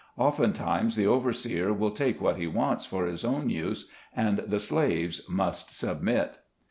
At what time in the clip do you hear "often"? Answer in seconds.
0.17-0.53